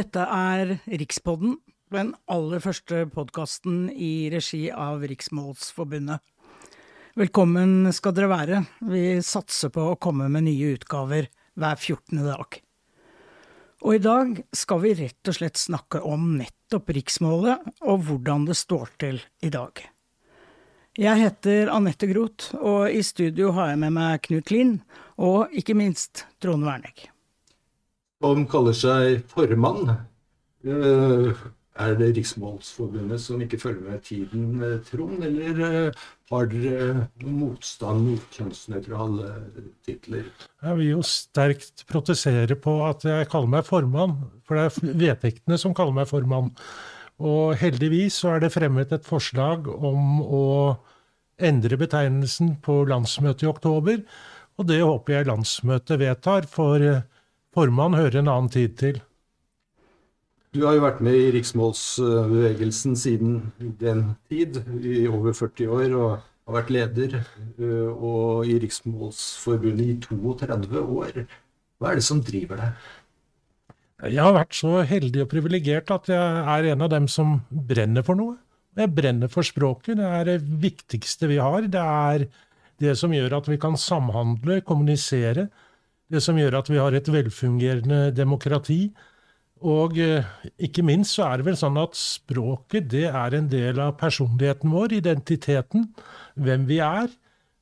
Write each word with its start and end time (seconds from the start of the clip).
Dette 0.00 0.22
er 0.32 0.78
Rikspodden, 0.88 1.58
den 1.92 2.14
aller 2.32 2.62
første 2.64 3.02
podkasten 3.12 3.90
i 3.92 4.30
regi 4.32 4.70
av 4.72 5.02
Riksmålsforbundet. 5.04 6.22
Velkommen 7.20 7.90
skal 7.92 8.14
dere 8.16 8.30
være. 8.30 8.62
Vi 8.88 9.02
satser 9.26 9.68
på 9.74 9.90
å 9.90 9.98
komme 10.00 10.30
med 10.32 10.46
nye 10.46 10.70
utgaver 10.78 11.28
hver 11.52 11.76
14. 11.76 12.22
dag. 12.30 12.58
Og 13.82 13.98
i 13.98 14.02
dag 14.06 14.40
skal 14.56 14.82
vi 14.86 14.94
rett 15.02 15.34
og 15.34 15.36
slett 15.36 15.60
snakke 15.60 16.00
om 16.00 16.30
nettopp 16.38 16.96
riksmålet, 16.96 17.68
og 17.84 18.08
hvordan 18.08 18.48
det 18.48 18.56
står 18.56 18.96
til 19.04 19.20
i 19.44 19.52
dag. 19.52 19.84
Jeg 20.96 21.26
heter 21.26 21.76
Anette 21.76 22.08
Groth, 22.08 22.54
og 22.56 22.88
i 22.88 23.04
studio 23.04 23.52
har 23.58 23.74
jeg 23.74 23.84
med 23.84 23.98
meg 24.00 24.24
Knut 24.30 24.54
Lind, 24.54 24.78
og 25.20 25.52
ikke 25.52 25.76
minst 25.76 26.24
Trond 26.40 26.64
Wernegg 26.64 27.10
som 28.20 28.44
kaller 28.50 28.76
seg 28.76 29.24
formann. 29.30 29.94
Eh, 30.60 31.32
er 31.80 31.94
det 31.96 32.10
Riksmålsforbundet 32.18 33.22
som 33.22 33.40
ikke 33.40 33.60
følger 33.60 33.86
med 33.86 34.02
tiden, 34.04 34.62
eh, 34.62 34.80
Trond? 34.84 35.24
Eller 35.24 35.60
eh, 35.64 36.02
har 36.30 36.48
dere 36.50 37.06
motstand 37.24 38.04
mot 38.10 38.36
kjønnsnøytrale 38.36 39.32
titler? 39.86 40.28
Jeg 40.60 40.76
vil 40.76 40.90
jo 40.90 41.02
sterkt 41.06 41.86
protestere 41.88 42.58
på 42.60 42.76
at 42.84 43.06
jeg 43.08 43.28
kaller 43.32 43.54
meg 43.56 43.68
formann, 43.68 44.18
for 44.44 44.58
det 44.58 44.66
er 44.68 44.98
vedtektene 45.06 45.58
som 45.58 45.76
kaller 45.76 45.96
meg 45.96 46.10
formann. 46.10 46.52
Og 47.20 47.56
heldigvis 47.60 48.20
så 48.20 48.34
er 48.34 48.44
det 48.44 48.52
fremmet 48.52 48.92
et 48.92 49.08
forslag 49.08 49.68
om 49.68 50.20
å 50.24 50.44
endre 51.40 51.78
betegnelsen 51.80 52.58
på 52.64 52.82
landsmøtet 52.88 53.46
i 53.46 53.48
oktober, 53.48 54.04
og 54.60 54.68
det 54.68 54.82
håper 54.84 55.14
jeg 55.14 55.28
landsmøtet 55.28 56.00
vedtar. 56.02 56.44
for 56.48 56.84
Formann 57.54 57.96
hører 57.98 58.20
en 58.20 58.30
annen 58.30 58.50
tid 58.52 58.76
til. 58.78 59.00
Du 60.54 60.64
har 60.66 60.74
jo 60.74 60.82
vært 60.82 61.02
med 61.02 61.14
i 61.14 61.30
riksmålsbevegelsen 61.34 62.96
siden 62.98 63.36
den 63.78 64.16
tid, 64.30 64.58
i 64.82 65.04
over 65.10 65.34
40 65.34 65.70
år, 65.70 65.94
og 65.94 66.10
har 66.50 66.56
vært 66.58 66.72
leder. 66.74 67.20
Eh, 67.58 67.90
og 67.90 68.48
i 68.50 68.58
Riksmålsforbundet 68.62 69.86
i 69.86 69.98
32 70.02 70.82
år. 70.82 71.22
Hva 71.80 71.92
er 71.92 72.00
det 72.00 72.06
som 72.06 72.22
driver 72.24 72.60
deg? 72.60 72.88
Jeg 74.10 74.24
har 74.24 74.34
vært 74.34 74.56
så 74.56 74.80
heldig 74.88 75.24
og 75.26 75.30
privilegert 75.30 75.90
at 75.92 76.08
jeg 76.08 76.44
er 76.54 76.70
en 76.72 76.86
av 76.86 76.90
dem 76.92 77.06
som 77.10 77.40
brenner 77.50 78.04
for 78.06 78.18
noe. 78.18 78.38
Jeg 78.78 78.94
brenner 78.96 79.28
for 79.30 79.44
språket. 79.44 79.98
Det 80.00 80.06
er 80.06 80.24
det 80.28 80.38
viktigste 80.62 81.28
vi 81.28 81.40
har. 81.42 81.66
Det 81.68 81.82
er 81.82 82.26
det 82.80 82.94
som 82.96 83.12
gjør 83.12 83.38
at 83.42 83.50
vi 83.50 83.58
kan 83.60 83.76
samhandle, 83.76 84.62
kommunisere 84.64 85.50
det 86.10 86.22
som 86.24 86.38
gjør 86.38 86.58
at 86.60 86.70
vi 86.70 86.80
har 86.80 86.96
et 86.96 87.08
velfungerende 87.12 88.10
demokrati. 88.16 88.88
Og 89.60 89.98
eh, 90.00 90.26
ikke 90.62 90.84
minst 90.86 91.16
så 91.16 91.26
er 91.28 91.40
det 91.40 91.50
vel 91.50 91.58
sånn 91.60 91.78
at 91.80 91.98
språket 91.98 92.88
det 92.92 93.06
er 93.10 93.36
en 93.36 93.48
del 93.52 93.80
av 93.82 93.98
personligheten 94.00 94.72
vår, 94.72 94.96
identiteten, 95.00 95.90
hvem 96.40 96.64
vi 96.70 96.80
er. 96.84 97.10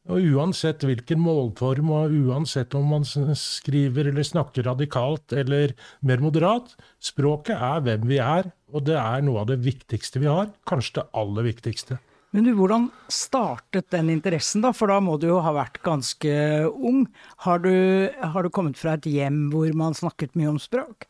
Og 0.09 0.25
uansett 0.39 0.87
hvilken 0.89 1.21
målform, 1.21 1.91
og 1.93 2.15
uansett 2.31 2.73
om 2.79 2.87
man 2.95 3.05
skriver 3.05 4.09
eller 4.09 4.25
snakker 4.25 4.65
radikalt 4.65 5.35
eller 5.37 5.75
mer 6.01 6.23
moderat, 6.25 6.71
språket 7.03 7.59
er 7.59 7.83
hvem 7.85 8.07
vi 8.09 8.23
er, 8.25 8.49
og 8.73 8.87
det 8.89 8.97
er 8.97 9.27
noe 9.27 9.43
av 9.43 9.51
det 9.51 9.59
viktigste 9.67 10.23
vi 10.23 10.31
har. 10.31 10.49
Kanskje 10.69 11.03
det 11.03 11.11
aller 11.21 11.51
viktigste. 11.51 11.99
Men 12.37 12.45
du, 12.45 12.51
hvordan 12.59 12.91
startet 13.09 13.87
den 13.95 14.11
interessen, 14.12 14.61
da? 14.65 14.75
For 14.77 14.93
da 14.93 14.99
må 15.00 15.16
du 15.21 15.31
jo 15.31 15.39
ha 15.44 15.53
vært 15.56 15.81
ganske 15.84 16.33
ung. 16.69 17.06
Har 17.47 17.62
du, 17.65 17.72
har 18.21 18.44
du 18.44 18.50
kommet 18.53 18.77
fra 18.81 18.99
et 18.99 19.09
hjem 19.09 19.47
hvor 19.55 19.71
man 19.77 19.97
snakket 19.97 20.37
mye 20.37 20.50
om 20.53 20.59
språk? 20.61 21.09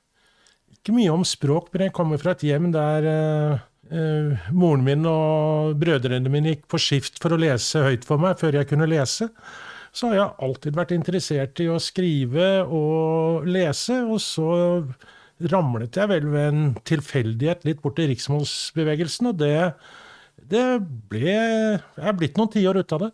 Ikke 0.79 0.95
mye 0.95 1.11
om 1.11 1.27
språk, 1.27 1.73
men 1.73 1.89
jeg 1.89 1.97
kommer 1.97 2.23
fra 2.23 2.37
et 2.37 2.47
hjem 2.47 2.71
der 2.75 3.09
uh, 3.11 3.67
uh, 3.91 4.49
moren 4.55 4.87
min 4.87 5.11
og 5.11 5.75
brødrene 5.83 6.31
mine 6.31 6.55
gikk 6.55 6.69
på 6.71 6.81
skift 6.87 7.19
for 7.23 7.35
å 7.35 7.41
lese 7.43 7.83
høyt 7.83 8.07
for 8.07 8.23
meg 8.23 8.39
før 8.39 8.61
jeg 8.61 8.71
kunne 8.71 8.89
lese. 8.89 9.27
Så 9.91 10.13
har 10.13 10.21
jeg 10.21 10.35
alltid 10.47 10.79
vært 10.79 10.95
interessert 10.95 11.59
i 11.65 11.67
å 11.73 11.83
skrive 11.83 12.49
og 12.63 13.49
lese, 13.51 14.05
og 14.07 14.21
så 14.23 14.51
ramlet 15.51 15.99
jeg 15.99 16.11
vel 16.11 16.27
ved 16.31 16.53
en 16.53 16.67
tilfeldighet 16.87 17.67
litt 17.67 17.83
bort 17.83 17.99
til 17.99 18.13
riksmålsbevegelsen, 18.13 19.33
og 19.33 19.41
det 19.43 19.73
det 20.51 20.81
ble, 21.11 21.37
er 21.79 22.13
blitt 22.17 22.37
noen 22.39 22.51
tiår 22.53 22.77
ut 22.83 22.93
av 22.97 23.01
det. 23.07 23.13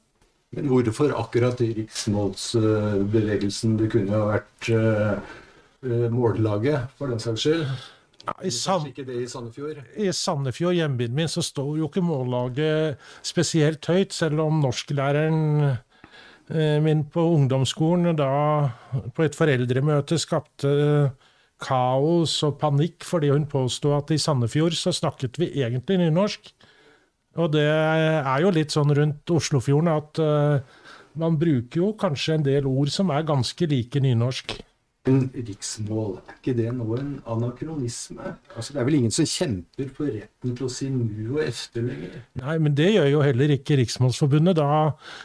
Men 0.55 0.65
hvorfor 0.71 1.09
akkurat 1.19 1.59
riksmålsbevegelsen? 1.61 3.71
Det 3.81 3.89
kunne 3.95 4.13
jo 4.15 4.25
vært 4.31 4.63
uh, 4.71 5.17
mållaget, 6.15 6.79
for 6.99 7.07
den 7.11 7.21
saks 7.23 7.41
skyld. 7.43 7.65
Ja, 8.25 8.33
i, 8.41 8.51
San... 8.55 8.83
i 8.89 9.27
Sandefjord? 9.29 9.79
I 10.01 10.13
Sandefjord, 10.15 10.75
hjembyen 10.79 11.15
min, 11.17 11.29
så 11.29 11.43
står 11.45 11.79
jo 11.81 11.87
ikke 11.91 12.07
mållaget 12.07 12.97
spesielt 13.27 13.87
høyt, 13.91 14.13
selv 14.17 14.37
om 14.47 14.55
norsklæreren 14.63 15.39
uh, 15.65 15.77
min 16.85 17.01
på 17.11 17.21
ungdomsskolen 17.35 18.17
da 18.17 18.31
på 19.17 19.23
et 19.27 19.37
foreldremøte 19.37 20.19
skapte 20.23 20.71
kaos 21.65 22.35
og 22.45 22.59
panikk 22.61 23.05
fordi 23.07 23.31
hun 23.33 23.47
påsto 23.51 23.95
at 23.97 24.11
i 24.13 24.21
Sandefjord 24.21 24.77
så 24.79 24.93
snakket 24.95 25.39
vi 25.41 25.47
egentlig 25.63 25.97
nynorsk. 26.03 26.53
Og 27.41 27.51
det 27.55 27.67
er 27.67 28.45
jo 28.45 28.53
litt 28.55 28.75
sånn 28.75 28.95
rundt 28.95 29.33
Oslofjorden 29.35 29.91
at 29.91 30.21
uh, 30.23 30.85
man 31.19 31.39
bruker 31.39 31.81
jo 31.81 31.91
kanskje 31.99 32.39
en 32.39 32.47
del 32.47 32.69
ord 32.71 32.93
som 32.95 33.11
er 33.15 33.27
ganske 33.27 33.69
like 33.71 34.03
nynorsk. 34.03 34.57
Men 35.05 35.27
riksmål, 35.37 36.15
er 36.23 36.37
ikke 36.39 36.55
det 36.57 36.71
nå 36.73 36.87
en 36.97 37.11
anakronisme? 37.29 38.31
Altså, 38.57 38.73
det 38.73 38.81
er 38.81 38.87
vel 38.89 38.97
ingen 39.03 39.13
som 39.13 39.27
kjemper 39.29 39.91
for 39.93 40.09
retten 40.09 40.55
til 40.57 40.65
å 40.65 40.73
si 40.73 40.89
nu 40.89 41.35
og 41.35 41.43
efter 41.45 41.85
lenger? 41.85 42.15
Nei, 42.41 42.55
men 42.65 42.79
det 42.79 42.87
gjør 42.95 43.11
jo 43.11 43.21
heller 43.27 43.53
ikke 43.53 43.77
Riksmålsforbundet. 43.83 44.57
Da, 44.57 44.71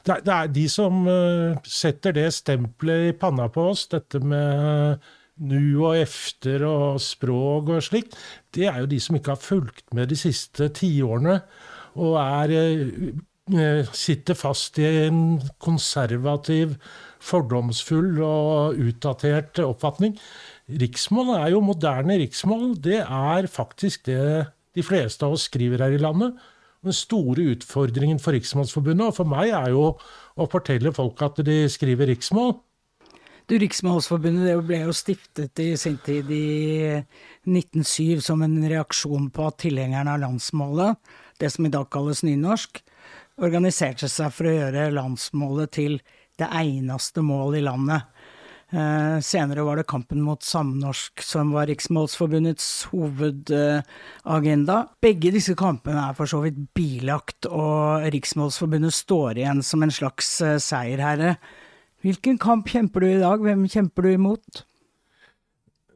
det, 0.03 0.18
er, 0.18 0.26
det 0.26 0.36
er 0.36 0.52
de 0.58 0.66
som 0.74 1.08
uh, 1.08 1.56
setter 1.64 2.18
det 2.18 2.28
stempelet 2.36 3.14
i 3.14 3.16
panna 3.22 3.47
på 3.56 3.70
oss, 3.72 3.86
dette 3.94 4.20
med 4.20 5.00
uh, 5.00 5.16
nu 5.47 5.64
og 5.86 5.96
efter 5.96 6.68
og 6.68 7.00
språk 7.00 7.72
og 7.78 7.84
slikt. 7.88 8.20
Det 8.52 8.68
er 8.68 8.81
jo 8.84 8.91
de 8.91 9.00
som 9.00 9.16
ikke 9.16 9.38
har 9.38 9.44
fulgt 9.47 9.88
med 9.96 10.12
de 10.12 10.20
siste 10.20 10.68
tiårene 10.76 11.40
og 11.99 12.15
er, 12.21 12.53
eh, 13.51 13.89
sitter 13.93 14.37
fast 14.37 14.79
i 14.79 14.87
en 15.07 15.41
konservativ, 15.59 16.77
fordomsfull 17.19 18.21
og 18.23 18.79
utdatert 18.79 19.59
oppfatning. 19.59 20.15
Riksmål 20.69 21.33
er 21.35 21.49
jo 21.51 21.65
moderne 21.65 22.15
riksmål. 22.21 22.77
Det 22.79 23.01
er 23.03 23.49
faktisk 23.51 24.05
det 24.05 24.47
de 24.77 24.85
fleste 24.85 25.25
av 25.25 25.35
oss 25.35 25.49
skriver 25.49 25.83
her 25.83 25.97
i 25.97 26.01
landet. 26.01 26.37
Den 26.85 26.95
store 26.95 27.49
utfordringen 27.55 28.21
for 28.23 28.31
Riksmålsforbundet, 28.31 29.09
og 29.09 29.17
for 29.17 29.27
meg, 29.27 29.51
er 29.51 29.73
jo 29.73 29.97
å 30.39 30.47
fortelle 30.47 30.93
folk 30.95 31.19
at 31.25 31.41
de 31.43 31.66
skriver 31.71 32.07
riksmål. 32.13 32.53
Du, 33.49 33.55
Riksmålsforbundet 33.57 34.61
ble 34.67 34.83
jo 34.83 34.93
stiftet 34.93 35.57
i 35.63 35.71
sin 35.81 35.97
tid 36.05 36.29
i 36.31 37.01
1907 37.49 38.21
som 38.21 38.43
en 38.45 38.59
reaksjon 38.61 39.31
på 39.33 39.47
at 39.49 39.57
tilhengerne 39.66 40.13
av 40.13 40.21
landsmålet 40.21 40.99
det 41.39 41.51
som 41.53 41.66
i 41.66 41.73
dag 41.73 41.89
kalles 41.91 42.23
nynorsk, 42.27 42.81
organiserte 43.39 44.09
seg 44.11 44.33
for 44.35 44.50
å 44.50 44.55
gjøre 44.55 44.89
landsmålet 44.95 45.72
til 45.77 46.00
det 46.39 46.50
eneste 46.55 47.23
mål 47.25 47.59
i 47.59 47.63
landet. 47.66 48.07
Eh, 48.69 49.17
senere 49.25 49.63
var 49.66 49.79
det 49.79 49.88
kampen 49.89 50.22
mot 50.22 50.44
samnorsk 50.45 51.23
som 51.25 51.55
var 51.55 51.66
Riksmålsforbundets 51.72 52.67
hovedagenda. 52.91 54.78
Begge 55.02 55.31
disse 55.34 55.55
kampene 55.58 56.03
er 56.11 56.17
for 56.17 56.29
så 56.29 56.43
vidt 56.43 56.59
bilagt, 56.78 57.49
og 57.49 58.05
Riksmålsforbundet 58.14 58.93
står 58.93 59.41
igjen 59.41 59.64
som 59.66 59.81
en 59.84 59.93
slags 59.93 60.35
eh, 60.46 60.59
seierherre. 60.61 61.37
Hvilken 62.05 62.37
kamp 62.40 62.69
kjemper 62.69 63.03
du 63.03 63.09
i 63.09 63.22
dag, 63.23 63.41
hvem 63.41 63.66
kjemper 63.67 64.05
du 64.05 64.14
imot? 64.14 64.64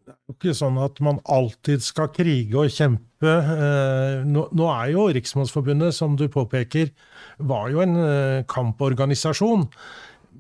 Det 0.03 0.11
er 0.11 0.19
jo 0.27 0.35
ikke 0.35 0.55
sånn 0.57 0.77
at 0.83 0.99
man 1.03 1.21
alltid 1.31 1.83
skal 1.85 2.09
krige 2.11 2.59
og 2.59 2.71
kjempe 2.73 3.13
Eh, 3.23 4.21
nå, 4.27 4.47
nå, 4.55 4.67
er 4.73 4.93
jo 4.93 5.07
Riksmålsforbundet, 5.15 5.95
som 5.95 6.17
du 6.19 6.25
påpeker, 6.31 6.91
var 7.39 7.69
jo 7.71 7.83
en 7.83 7.95
eh, 8.01 8.43
kamporganisasjon. 8.49 9.67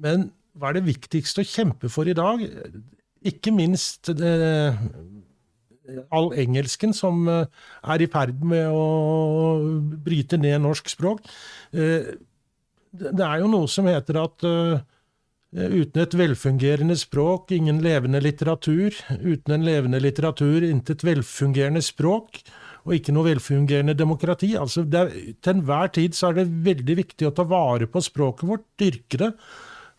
Men 0.03 0.29
hva 0.57 0.71
er 0.71 0.79
det 0.79 0.87
viktigste 0.89 1.43
å 1.43 1.47
kjempe 1.47 1.91
for 1.91 2.09
i 2.09 2.17
dag? 2.17 2.43
Ikke 3.23 3.53
minst 3.55 4.11
det, 4.17 4.33
eh, 4.49 4.83
all 6.15 6.31
engelsken 6.39 6.95
som 6.95 7.25
er 7.27 8.01
i 8.01 8.07
ferd 8.07 8.39
med 8.47 8.71
å 8.71 8.83
bryte 10.05 10.39
ned 10.39 10.61
norsk 10.63 10.87
språk. 10.87 11.19
Det 11.73 13.25
er 13.25 13.41
jo 13.41 13.49
noe 13.51 13.67
som 13.67 13.89
heter 13.91 14.21
at 14.21 14.45
Uten 15.53 16.01
et 16.01 16.15
velfungerende 16.17 16.95
språk, 16.97 17.51
ingen 17.53 17.77
levende 17.85 18.17
litteratur. 18.23 18.95
Uten 19.21 19.53
en 19.53 19.65
levende 19.67 19.99
litteratur, 20.01 20.65
intet 20.65 21.05
velfungerende 21.05 21.83
språk 21.85 22.41
og 22.83 22.95
ikke 22.97 23.13
noe 23.15 23.29
velfungerende 23.29 23.95
demokrati. 23.95 24.53
Altså, 24.59 24.83
er, 24.83 25.11
til 25.39 25.53
enhver 25.53 25.93
tid 25.95 26.17
så 26.17 26.31
er 26.31 26.41
det 26.41 26.49
veldig 26.65 26.97
viktig 26.99 27.29
å 27.29 27.35
ta 27.35 27.45
vare 27.47 27.87
på 27.87 28.01
språket 28.03 28.49
vårt, 28.49 28.65
dyrke 28.81 29.21
det. 29.21 29.31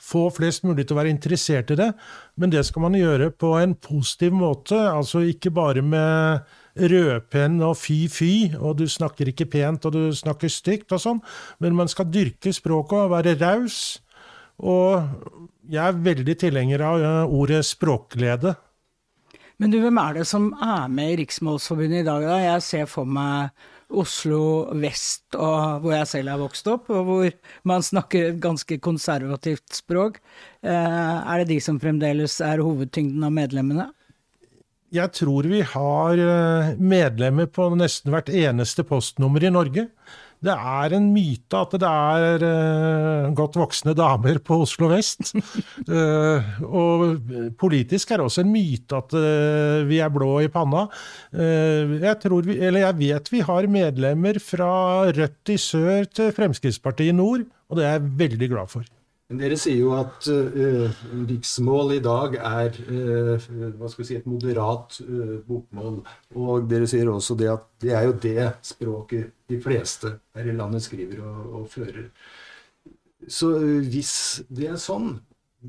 få 0.04 0.26
flest 0.34 0.64
mulig 0.66 0.84
til 0.84 0.96
å 0.96 0.98
være 0.98 1.12
interessert 1.14 1.70
i 1.70 1.76
det, 1.78 1.86
men 2.36 2.50
det 2.52 2.64
skal 2.66 2.82
man 2.82 2.96
gjøre 2.98 3.30
på 3.30 3.54
en 3.56 3.72
positiv 3.74 4.34
måte. 4.36 4.76
Altså 4.76 5.22
ikke 5.24 5.54
bare 5.54 5.80
med 5.80 6.42
rødpenn 6.76 7.62
og 7.62 7.78
fy-fy, 7.78 8.56
og 8.58 8.82
du 8.82 8.88
snakker 8.90 9.30
ikke 9.30 9.46
pent 9.46 9.86
og 9.86 9.94
du 9.94 10.12
snakker 10.12 10.50
stygt 10.50 10.92
og 10.92 11.00
sånn, 11.00 11.22
men 11.62 11.78
man 11.78 11.88
skal 11.88 12.10
dyrke 12.10 12.52
språket 12.52 13.06
og 13.06 13.14
være 13.14 13.38
raus. 13.40 14.03
Og 14.62 15.02
jeg 15.70 15.82
er 15.82 16.04
veldig 16.04 16.36
tilhenger 16.38 16.84
av 16.86 17.32
ordet 17.32 17.64
språkglede. 17.66 18.54
Men 19.62 19.70
du, 19.70 19.78
hvem 19.82 19.98
er 20.02 20.18
det 20.18 20.26
som 20.28 20.50
er 20.62 20.90
med 20.90 21.12
i 21.12 21.20
Riksmålsforbundet 21.22 22.02
i 22.02 22.06
dag, 22.06 22.26
da? 22.26 22.38
Jeg 22.42 22.66
ser 22.66 22.90
for 22.90 23.06
meg 23.06 23.54
Oslo 23.94 24.40
vest, 24.80 25.36
og 25.36 25.84
hvor 25.84 25.94
jeg 25.94 26.08
selv 26.10 26.32
er 26.32 26.40
vokst 26.40 26.68
opp, 26.72 26.88
og 26.90 27.04
hvor 27.06 27.28
man 27.68 27.84
snakker 27.84 28.30
et 28.30 28.40
ganske 28.42 28.78
konservativt 28.82 29.76
språk. 29.76 30.18
Eh, 30.64 30.72
er 30.72 31.42
det 31.42 31.52
de 31.52 31.60
som 31.62 31.78
fremdeles 31.82 32.40
er 32.42 32.64
hovedtyngden 32.64 33.22
av 33.28 33.34
medlemmene? 33.36 33.90
Jeg 34.94 35.10
tror 35.14 35.46
vi 35.50 35.62
har 35.66 36.20
eh, 36.22 36.74
medlemmer 36.78 37.46
på 37.50 37.68
nesten 37.78 38.14
hvert 38.14 38.30
eneste 38.30 38.86
postnummer 38.86 39.44
i 39.44 39.54
Norge 39.54 39.88
det 40.44 40.54
er 40.54 40.94
en 40.96 41.06
myte 41.14 41.60
at 41.60 41.76
det 41.80 41.90
er 41.90 42.44
uh, 42.44 43.30
godt 43.36 43.58
voksne 43.60 43.94
damer 43.96 44.40
på 44.44 44.60
Oslo 44.64 44.90
vest. 44.92 45.32
uh, 45.88 46.44
og 46.82 47.04
politisk 47.60 48.12
er 48.12 48.20
det 48.20 48.28
også 48.28 48.44
en 48.44 48.52
myte 48.52 49.00
at 49.00 49.16
uh, 49.16 49.84
vi 49.88 50.00
er 50.04 50.12
blå 50.12 50.32
i 50.44 50.50
panna. 50.52 50.86
jeg, 51.34 52.16
tror 52.22 52.44
vi, 52.46 52.58
eller 52.58 52.86
jeg 52.86 52.98
vet 52.98 53.32
vi 53.32 53.40
har 53.44 53.70
medlemmer 53.70 54.38
fra 54.42 54.72
Rødt 55.14 55.54
i 55.54 55.58
sør 55.60 56.04
til 56.04 56.34
Fremskrittspartiet 56.36 57.12
i 57.12 57.16
nord, 57.16 57.46
og 57.68 57.78
det 57.78 57.86
er 57.86 57.96
jeg 57.98 58.12
veldig 58.24 58.50
glad 58.52 58.70
for. 58.70 58.86
Dere 59.38 59.56
sier 59.58 59.78
jo 59.80 59.92
at 59.96 60.26
uh, 60.30 61.02
riksmål 61.28 61.94
i 61.96 62.00
dag 62.04 62.36
er 62.38 62.76
uh, 62.86 63.46
hva 63.78 63.90
skal 63.90 64.02
vi 64.02 64.08
si, 64.08 64.16
et 64.18 64.28
moderat 64.28 64.98
uh, 65.04 65.36
bokmål. 65.46 66.00
Og 66.38 66.66
dere 66.70 66.88
sier 66.90 67.10
også 67.10 67.36
det 67.38 67.50
at 67.52 67.68
det 67.82 67.94
er 67.96 68.08
jo 68.08 68.16
det 68.22 68.48
språket 68.64 69.32
de 69.50 69.60
fleste 69.62 70.16
her 70.36 70.50
i 70.50 70.56
landet 70.56 70.84
skriver 70.84 71.22
og, 71.24 71.40
og 71.60 71.70
fører. 71.72 72.10
Så 73.28 73.54
hvis 73.88 74.14
det 74.52 74.68
er 74.68 74.80
sånn, 74.80 75.14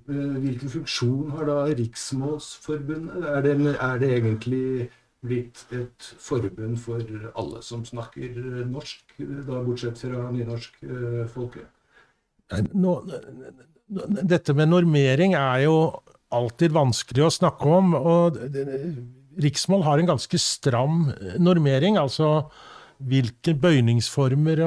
hvilken 0.05 0.71
funksjon 0.73 1.31
har 1.37 1.47
da 1.47 1.59
Riksmålsforbundet? 1.71 3.29
Er 3.31 3.45
det, 3.45 3.55
er 3.75 4.01
det 4.01 4.09
egentlig 4.17 4.89
blitt 5.25 5.63
et 5.73 6.09
forbund 6.21 6.75
for 6.83 7.31
alle 7.31 7.63
som 7.63 7.85
snakker 7.87 8.35
norsk, 8.67 9.15
da 9.47 9.63
bortsett 9.63 10.03
fra 10.03 10.27
nynorskfolket? 10.35 11.71
Nå, 12.53 12.93
dette 14.25 14.53
med 14.57 14.69
normering 14.71 15.35
er 15.37 15.65
jo 15.65 15.77
alltid 16.35 16.73
vanskelig 16.75 17.25
å 17.25 17.33
snakke 17.33 17.75
om. 17.79 17.93
og 17.95 18.39
Riksmål 19.41 19.83
har 19.85 19.99
en 19.99 20.09
ganske 20.13 20.39
stram 20.39 21.11
normering, 21.41 21.99
altså 21.99 22.47
hvilke 23.03 23.55
bøyningsformer 23.59 24.63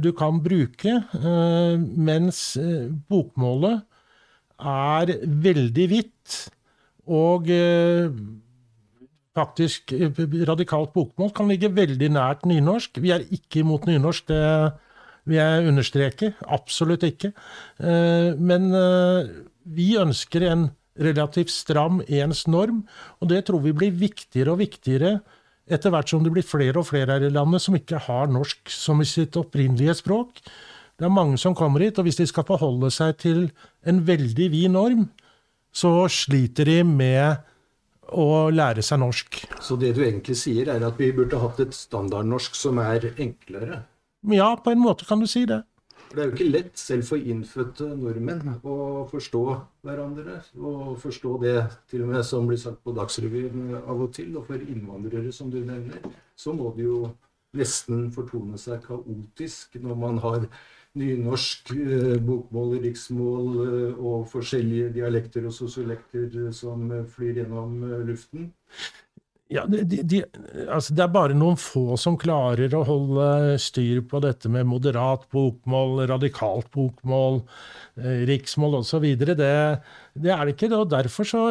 du 0.00 0.10
kan 0.16 0.40
bruke, 0.40 1.02
eh, 1.12 1.76
mens 1.76 2.56
eh, 2.56 2.88
bokmålet 3.10 3.82
er 4.56 5.12
veldig 5.44 5.86
hvitt. 5.92 6.38
Og 7.06 7.50
eh, 7.52 8.08
faktisk 9.36 9.92
radikalt 10.48 10.94
bokmål 10.96 11.34
kan 11.36 11.52
ligge 11.52 11.68
veldig 11.76 12.08
nært 12.16 12.48
nynorsk. 12.48 13.02
Vi 13.04 13.12
er 13.12 13.26
ikke 13.28 13.60
imot 13.60 13.84
nynorsk. 13.84 14.32
det 14.32 14.72
vil 15.26 15.38
jeg 15.40 15.68
understreke. 15.70 16.32
Absolutt 16.54 17.06
ikke. 17.06 17.32
Eh, 17.78 18.32
men 18.38 18.70
eh, 18.74 19.30
vi 19.76 19.94
ønsker 20.00 20.46
en 20.48 20.68
relativt 20.96 21.52
stram 21.52 22.00
ens 22.06 22.46
norm, 22.48 22.84
og 23.20 23.32
det 23.32 23.44
tror 23.48 23.60
vi 23.64 23.74
blir 23.76 23.92
viktigere 23.92 24.54
og 24.54 24.62
viktigere 24.62 25.18
etter 25.66 25.90
hvert 25.90 26.08
som 26.08 26.22
det 26.22 26.30
blir 26.32 26.46
flere 26.46 26.78
og 26.80 26.86
flere 26.88 27.16
her 27.16 27.26
i 27.26 27.34
landet 27.34 27.64
som 27.64 27.74
ikke 27.76 28.00
har 28.06 28.30
norsk 28.30 28.70
som 28.70 29.02
i 29.02 29.08
sitt 29.08 29.36
opprinnelige 29.36 29.98
språk. 29.98 30.38
Det 30.96 31.04
er 31.04 31.12
mange 31.12 31.36
som 31.42 31.56
kommer 31.58 31.82
hit, 31.84 31.98
og 31.98 32.06
hvis 32.06 32.20
de 32.22 32.28
skal 32.30 32.46
forholde 32.48 32.88
seg 32.94 33.18
til 33.20 33.42
en 33.84 33.98
veldig 34.06 34.46
vid 34.54 34.70
norm, 34.72 35.08
så 35.76 36.06
sliter 36.08 36.70
de 36.70 36.78
med 36.88 37.42
å 38.16 38.48
lære 38.54 38.84
seg 38.86 39.02
norsk. 39.02 39.42
Så 39.60 39.76
det 39.80 39.92
du 39.98 40.04
egentlig 40.06 40.38
sier, 40.40 40.70
er 40.72 40.86
at 40.86 40.96
vi 41.00 41.10
burde 41.12 41.40
hatt 41.42 41.60
et 41.66 41.76
standardnorsk 41.76 42.56
som 42.56 42.80
er 42.80 43.10
enklere? 43.12 43.82
Ja, 44.32 44.56
på 44.56 44.70
en 44.70 44.82
måte 44.82 45.06
kan 45.06 45.20
du 45.20 45.26
si 45.30 45.44
det. 45.46 45.62
Det 46.10 46.22
er 46.22 46.28
jo 46.28 46.34
ikke 46.36 46.48
lett 46.48 46.78
selv 46.78 47.04
for 47.08 47.18
innfødte 47.20 47.88
nordmenn 47.98 48.56
å 48.64 49.04
forstå 49.10 49.42
hverandre. 49.86 50.38
Og 50.56 50.94
forstå 51.02 51.32
det 51.42 51.56
til 51.90 52.06
og 52.06 52.12
med 52.14 52.26
som 52.26 52.46
blir 52.48 52.60
sagt 52.62 52.80
på 52.86 52.94
Dagsrevyen 52.96 53.74
av 53.82 54.00
og 54.00 54.12
til. 54.16 54.32
Og 54.38 54.46
for 54.48 54.62
innvandrere, 54.62 55.32
som 55.34 55.50
du 55.50 55.58
nevner, 55.60 56.02
så 56.38 56.54
må 56.56 56.72
det 56.76 56.86
jo 56.86 57.00
nesten 57.56 58.08
fortone 58.14 58.58
seg 58.60 58.82
kaotisk 58.86 59.78
når 59.82 60.00
man 60.02 60.18
har 60.22 60.46
nynorsk, 60.96 61.72
eh, 61.76 62.16
bokmål, 62.24 62.78
riksmål 62.80 63.48
eh, 63.66 63.98
og 64.00 64.28
forskjellige 64.32 64.94
dialekter 64.94 65.44
og 65.46 65.52
sosiolekter 65.52 66.52
som 66.56 66.88
flyr 67.12 67.42
gjennom 67.42 67.82
eh, 67.84 68.04
luften. 68.08 68.52
Ja, 69.52 69.62
de, 69.70 69.84
de, 70.02 70.24
altså 70.66 70.94
det 70.98 71.04
er 71.04 71.12
bare 71.14 71.34
noen 71.38 71.58
få 71.60 71.94
som 72.00 72.16
klarer 72.18 72.72
å 72.74 72.82
holde 72.88 73.54
styr 73.62 74.00
på 74.10 74.18
dette 74.24 74.50
med 74.50 74.66
moderat 74.66 75.28
bokmål, 75.30 76.00
radikalt 76.10 76.66
bokmål, 76.74 77.44
eh, 78.00 78.24
riksmål 78.26 78.80
osv. 78.80 79.06
Det, 79.20 79.36
det 79.38 80.32
er 80.34 80.42
det 80.42 80.56
ikke. 80.56 80.72
Og 80.74 80.90
derfor 80.90 81.30
så 81.30 81.44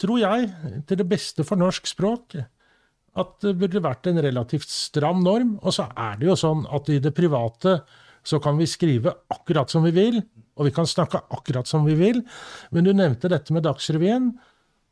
tror 0.00 0.20
jeg, 0.20 0.50
til 0.88 1.00
det 1.00 1.08
beste 1.08 1.46
for 1.48 1.60
norsk 1.60 1.88
språk, 1.88 2.36
at 3.20 3.32
det 3.42 3.56
burde 3.58 3.82
vært 3.88 4.10
en 4.10 4.20
relativt 4.22 4.68
stram 4.68 5.24
norm. 5.24 5.56
Og 5.64 5.74
så 5.76 5.88
er 5.96 6.20
det 6.20 6.28
jo 6.28 6.36
sånn 6.38 6.66
at 6.68 6.92
i 6.92 7.00
det 7.02 7.14
private 7.16 7.78
så 8.26 8.36
kan 8.42 8.60
vi 8.60 8.68
skrive 8.68 9.16
akkurat 9.32 9.72
som 9.72 9.84
vi 9.86 9.94
vil, 9.96 10.20
og 10.60 10.68
vi 10.68 10.76
kan 10.76 10.88
snakke 10.88 11.22
akkurat 11.32 11.68
som 11.68 11.88
vi 11.88 11.96
vil. 11.96 12.20
Men 12.68 12.84
du 12.84 12.92
nevnte 12.92 13.32
dette 13.32 13.56
med 13.56 13.64
Dagsrevyen. 13.64 14.34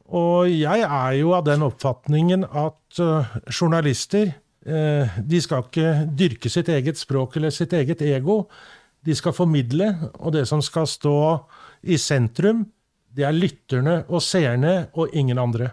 Og 0.08 0.48
jeg 0.48 0.84
er 0.84 1.16
jo 1.18 1.34
av 1.36 1.44
den 1.44 1.66
oppfatningen 1.66 2.46
at 2.46 3.00
uh, 3.02 3.28
journalister 3.52 4.30
uh, 4.32 5.18
de 5.20 5.40
skal 5.44 5.66
ikke 5.66 5.92
dyrke 6.16 6.52
sitt 6.52 6.70
eget 6.72 7.00
språk 7.00 7.36
eller 7.36 7.52
sitt 7.52 7.74
eget 7.76 8.00
ego. 8.06 8.46
De 9.04 9.14
skal 9.16 9.36
formidle, 9.36 9.90
og 10.18 10.32
det 10.34 10.46
som 10.48 10.62
skal 10.64 10.88
stå 10.88 11.18
i 11.88 11.98
sentrum, 12.00 12.64
det 13.14 13.26
er 13.28 13.36
lytterne 13.36 14.00
og 14.08 14.24
seerne 14.24 14.88
og 14.96 15.14
ingen 15.16 15.38
andre. 15.40 15.72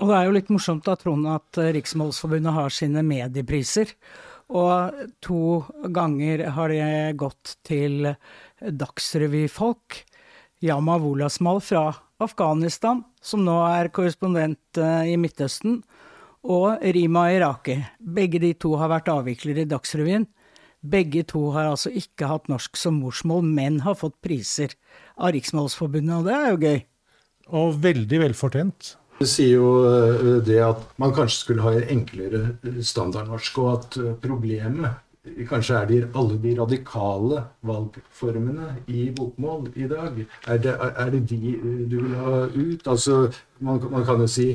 Og 0.00 0.08
det 0.08 0.16
er 0.16 0.26
jo 0.26 0.34
litt 0.34 0.50
morsomt 0.52 0.86
da, 0.86 0.96
Trond, 0.96 1.26
at 1.28 1.60
eh, 1.60 1.72
Riksmålsforbundet 1.76 2.56
har 2.56 2.72
sine 2.72 3.04
mediepriser. 3.04 3.92
Og 4.50 5.02
to 5.22 5.60
ganger 5.94 6.46
har 6.56 6.72
det 6.72 7.18
gått 7.20 7.58
til 7.66 8.08
dagsrevyfolk. 8.60 10.00
Yama 10.60 10.98
Wolasmal 11.00 11.62
fra 11.64 11.86
Afghanistan, 12.20 13.00
som 13.22 13.44
nå 13.46 13.56
er 13.64 13.88
korrespondent 13.96 14.80
eh, 14.80 15.14
i 15.14 15.16
Midtøsten, 15.20 15.80
og 16.44 16.82
Rima 16.96 17.26
Iraki. 17.32 17.78
Begge 18.00 18.40
de 18.42 18.52
to 18.60 18.74
har 18.80 18.92
vært 18.92 19.08
avviklere 19.12 19.64
i 19.64 19.68
Dagsrevyen. 19.68 20.26
Begge 20.80 21.24
to 21.28 21.50
har 21.56 21.68
altså 21.68 21.92
ikke 21.92 22.28
hatt 22.28 22.48
norsk 22.52 22.76
som 22.80 23.00
morsmål, 23.00 23.44
men 23.44 23.82
har 23.84 23.98
fått 24.00 24.16
priser 24.24 24.76
av 25.20 25.34
Riksmålsforbundet, 25.36 26.14
og 26.20 26.28
det 26.28 26.36
er 26.36 26.48
jo 26.48 26.62
gøy. 26.64 26.80
Og 27.60 27.82
veldig 27.82 28.22
velfortjent. 28.24 28.94
Du 29.20 29.26
sier 29.28 29.58
jo 29.58 29.70
eh, 29.88 30.40
det 30.44 30.60
at 30.64 30.84
man 31.00 31.12
kanskje 31.16 31.42
skulle 31.42 31.64
ha 31.64 31.84
enklere 31.92 32.56
standardnorsk, 32.84 33.60
og 33.64 33.72
at 33.74 34.00
eh, 34.00 34.12
problemet 34.20 35.00
Kanskje 35.48 35.74
er 35.76 35.86
det 35.86 36.08
alle 36.16 36.38
de 36.40 36.54
radikale 36.56 37.42
valgformene 37.62 38.70
i 38.88 39.10
bokmål 39.16 39.66
i 39.76 39.88
dag. 39.88 40.16
Er 40.48 40.56
det, 40.56 40.74
er 40.96 41.10
det 41.10 41.20
de 41.30 41.56
eh, 41.56 41.90
du 41.90 41.96
vil 42.00 42.14
ha 42.16 42.46
ut? 42.46 42.86
Altså, 42.88 43.32
man, 43.58 43.82
man, 43.90 44.04
kan 44.04 44.20
jo 44.20 44.26
si 44.26 44.54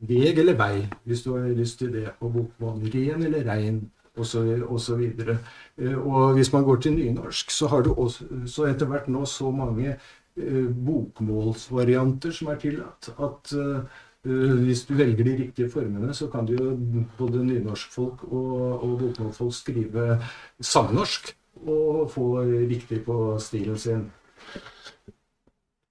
veg 0.00 0.38
eller 0.38 0.58
vei, 0.58 0.84
hvis 1.04 1.22
du 1.24 1.32
har 1.32 1.48
lyst 1.48 1.78
til 1.78 1.94
det 1.94 2.10
og 2.20 2.32
bokmål. 2.32 2.84
Ren 2.92 3.22
eller 3.22 3.48
rein, 3.48 3.80
osv. 4.16 4.60
Og, 4.68 5.32
eh, 5.78 5.96
og 5.96 6.34
hvis 6.36 6.52
man 6.52 6.64
går 6.64 6.76
til 6.76 6.98
nynorsk, 6.98 7.50
så 7.50 7.72
har 7.72 7.80
du 7.80 7.94
også, 7.94 8.28
så 8.46 8.68
etter 8.68 8.86
hvert 8.86 9.08
nå 9.08 9.24
så 9.24 9.50
mange 9.50 9.96
uh, 9.96 10.68
bokmålsvarianter 10.86 12.36
som 12.36 12.52
er 12.52 12.60
tillatt, 12.60 13.14
at 13.16 13.56
Eh, 13.56 13.80
hvis 14.22 14.84
du 14.86 14.94
velger 14.94 15.26
de 15.26 15.36
riktige 15.40 15.70
formene, 15.70 16.14
så 16.14 16.28
kan 16.30 16.46
du 16.46 16.54
jo 16.54 16.74
både 17.18 17.42
nynorskfolk 17.42 18.24
og, 18.28 18.84
og 18.84 18.98
bokmålfolk 19.00 19.54
skrive 19.56 20.18
samnorsk 20.62 21.32
og 21.66 22.06
få 22.10 22.26
riktig 22.70 23.02
på 23.06 23.16
stilen 23.42 23.78
sin. 23.78 24.04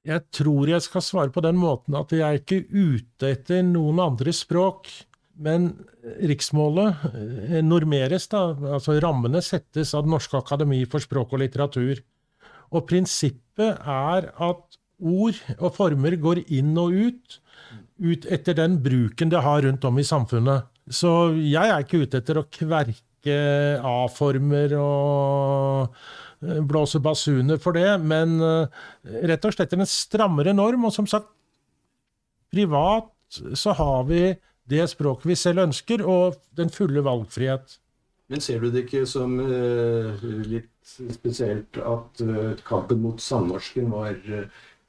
Jeg 0.08 0.24
tror 0.34 0.70
jeg 0.72 0.82
skal 0.82 1.04
svare 1.06 1.34
på 1.34 1.44
den 1.46 1.60
måten 1.62 1.96
at 2.00 2.14
jeg 2.16 2.26
er 2.26 2.40
ikke 2.40 2.64
ute 2.72 3.34
etter 3.36 3.62
noen 3.68 4.00
andre 4.02 4.34
språk. 4.34 4.90
Men 5.42 5.72
riksmålet 6.28 7.06
eh, 7.12 7.62
normeres, 7.66 8.28
da. 8.30 8.52
Altså 8.76 8.98
rammene 9.02 9.42
settes 9.46 9.94
av 9.98 10.06
Det 10.06 10.14
norske 10.14 10.38
akademi 10.38 10.84
for 10.90 11.04
språk 11.04 11.34
og 11.34 11.42
litteratur. 11.44 12.02
Og 12.72 12.86
prinsippet 12.90 13.82
er 13.82 14.30
at 14.32 14.80
ord 15.02 15.40
og 15.58 15.72
former 15.76 16.16
går 16.22 16.44
inn 16.54 16.76
og 16.78 16.94
ut, 16.94 17.40
ut 18.01 18.25
etter 18.34 18.58
den 18.58 18.79
bruken 18.81 19.29
det 19.31 19.43
har 19.46 19.62
rundt 19.65 19.86
om 19.86 20.00
i 20.01 20.05
samfunnet. 20.05 20.67
Så 20.89 21.31
jeg 21.38 21.70
er 21.70 21.84
ikke 21.84 22.03
ute 22.03 22.22
etter 22.22 22.41
å 22.41 22.48
kverke 22.51 23.38
A-former 23.86 24.74
og 24.79 25.93
eh, 26.41 26.62
blåse 26.65 27.01
basuner 27.03 27.62
for 27.62 27.77
det, 27.77 28.00
men 28.01 28.39
eh, 28.41 28.81
rett 29.29 29.46
og 29.46 29.53
slett 29.55 29.75
en 29.77 29.86
strammere 29.88 30.55
norm. 30.58 30.89
Og 30.89 30.96
som 30.96 31.10
sagt, 31.10 31.29
privat 32.51 33.12
så 33.55 33.75
har 33.77 34.10
vi 34.10 34.24
det 34.72 34.88
språket 34.91 35.29
vi 35.29 35.38
selv 35.39 35.67
ønsker, 35.67 36.03
og 36.03 36.41
den 36.58 36.74
fulle 36.74 37.03
valgfrihet. 37.05 37.77
Men 38.31 38.43
ser 38.43 38.63
du 38.63 38.70
det 38.72 38.86
ikke 38.86 39.03
som 39.10 39.34
uh, 39.43 40.22
litt 40.48 40.70
spesielt 41.12 41.77
at 41.84 42.22
kampen 42.65 43.01
mot 43.03 43.20
samnorsken 43.22 43.89
var 43.91 44.15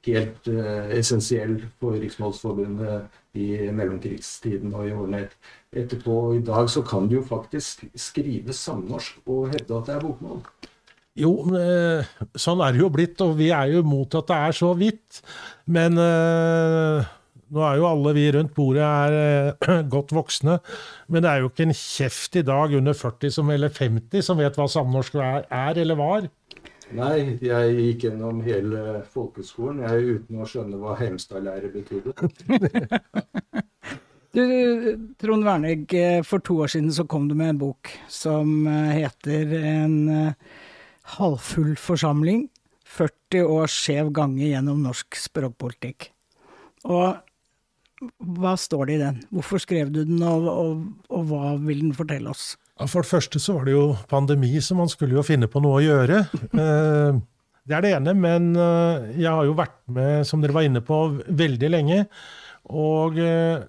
helt 0.07 0.49
essensiell 0.93 1.55
for 1.79 1.95
Riksmålsforbundet 2.01 3.39
i 3.39 3.47
mellomkrigstiden 3.71 4.73
og 4.75 4.89
i 4.89 4.93
årene 4.93 5.23
etterpå? 5.71 6.17
I 6.37 6.43
dag 6.45 6.69
så 6.69 6.83
kan 6.85 7.07
du 7.07 7.17
jo 7.19 7.23
faktisk 7.25 7.85
skrive 7.95 8.53
samnorsk 8.53 9.23
og 9.25 9.49
hevde 9.53 9.79
at 9.79 9.89
det 9.89 9.95
er 9.95 10.03
bokmål. 10.03 10.43
Jo, 11.13 11.33
sånn 12.35 12.61
er 12.65 12.73
det 12.73 12.81
jo 12.81 12.89
blitt, 12.89 13.19
og 13.21 13.35
vi 13.37 13.51
er 13.53 13.69
jo 13.69 13.83
imot 13.85 14.15
at 14.17 14.31
det 14.31 14.37
er 14.49 14.55
så 14.57 14.71
vidt. 14.77 15.19
Men 15.69 15.99
nå 17.53 17.61
er 17.61 17.77
jo 17.77 17.85
alle 17.85 18.13
vi 18.17 18.23
rundt 18.33 18.53
bordet 18.55 18.83
er 18.83 19.15
eh, 19.17 19.83
godt 19.93 20.13
voksne, 20.15 20.57
men 21.11 21.23
det 21.23 21.29
er 21.29 21.43
jo 21.43 21.51
ikke 21.51 21.67
en 21.67 21.75
kjeft 21.77 22.39
i 22.39 22.45
dag 22.47 22.73
under 22.79 22.97
40 22.97 23.35
som, 23.35 23.51
eller 23.53 23.73
50 23.73 24.25
som 24.25 24.39
vet 24.41 24.57
hva 24.57 24.65
samnorsk 24.71 25.19
er, 25.21 25.45
er 25.53 25.81
eller 25.83 25.99
var. 25.99 26.29
Nei, 26.93 27.37
jeg 27.41 27.75
gikk 27.77 28.05
gjennom 28.07 28.41
hele 28.45 29.01
folkeskolen 29.13 29.81
jeg 29.85 30.17
uten 30.19 30.41
å 30.43 30.47
skjønne 30.49 30.79
hva 30.81 30.93
Heimstad-lære 30.99 31.71
betydde. 31.73 32.13
du, 34.37 34.43
Trond 35.21 35.47
Wernegg, 35.47 35.87
eh, 35.97 36.21
for 36.27 36.43
to 36.45 36.59
år 36.65 36.73
siden 36.75 36.93
så 36.93 37.07
kom 37.09 37.27
du 37.29 37.35
med 37.39 37.55
en 37.55 37.61
bok 37.65 37.93
som 38.11 38.67
eh, 38.69 38.93
heter 39.01 39.55
En 39.57 39.97
halvfull 41.17 41.75
forsamling. 41.81 42.47
40 42.93 43.47
års 43.49 43.73
skjev 43.73 44.11
gange 44.13 44.45
gjennom 44.45 44.83
norsk 44.85 45.17
språkpolitikk. 45.17 46.11
Og 46.85 47.17
hva 48.37 48.53
står 48.59 48.89
det 48.89 48.95
i 48.97 49.01
den? 49.01 49.21
Hvorfor 49.33 49.61
skrev 49.63 49.91
du 49.93 50.03
den, 50.03 50.21
og, 50.21 50.47
og, 50.51 50.83
og 51.09 51.29
hva 51.31 51.55
vil 51.63 51.87
den 51.87 51.95
fortelle 51.97 52.33
oss? 52.33 52.53
For 52.89 53.03
det 53.03 53.11
første 53.11 53.41
så 53.41 53.57
var 53.57 53.67
det 53.67 53.75
jo 53.75 53.85
pandemi, 54.09 54.55
så 54.61 54.75
man 54.77 54.91
skulle 54.91 55.17
jo 55.17 55.25
finne 55.25 55.49
på 55.51 55.61
noe 55.63 55.81
å 55.81 55.85
gjøre. 55.85 56.25
Eh, 56.63 57.21
det 57.63 57.75
er 57.77 57.83
det 57.85 57.91
ene, 57.95 58.11
men 58.19 58.49
eh, 58.59 59.13
jeg 59.21 59.31
har 59.31 59.45
jo 59.47 59.53
vært 59.55 59.77
med, 59.95 60.25
som 60.27 60.41
dere 60.43 60.55
var 60.55 60.65
inne 60.67 60.81
på, 60.83 60.97
veldig 61.31 61.69
lenge. 61.71 62.01
Og 62.75 63.15
eh, 63.23 63.63